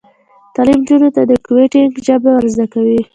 تعلیم 0.53 0.79
نجونو 0.83 1.09
ته 1.15 1.21
د 1.29 1.31
کوډینګ 1.45 1.93
ژبې 2.05 2.31
ور 2.33 2.43
زده 2.53 2.65
کوي. 2.73 2.99